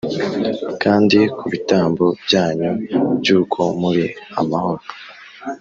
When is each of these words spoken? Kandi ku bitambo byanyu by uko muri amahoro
Kandi 0.83 1.19
ku 1.37 1.45
bitambo 1.53 2.05
byanyu 2.25 2.71
by 3.19 3.29
uko 3.39 3.61
muri 3.81 4.03
amahoro 4.41 4.83